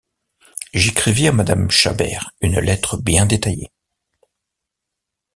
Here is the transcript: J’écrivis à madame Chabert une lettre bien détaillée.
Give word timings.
J’écrivis 0.73 1.27
à 1.27 1.31
madame 1.31 1.69
Chabert 1.69 2.31
une 2.41 2.59
lettre 2.59 2.97
bien 2.97 3.27
détaillée. 3.27 3.69